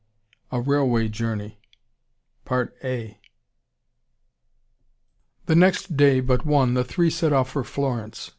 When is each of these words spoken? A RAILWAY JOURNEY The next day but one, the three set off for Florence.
A 0.51 0.59
RAILWAY 0.59 1.09
JOURNEY 1.09 1.59
The 2.49 3.17
next 5.55 5.95
day 5.95 6.19
but 6.21 6.43
one, 6.43 6.73
the 6.73 6.83
three 6.83 7.11
set 7.11 7.31
off 7.31 7.51
for 7.51 7.63
Florence. 7.63 8.29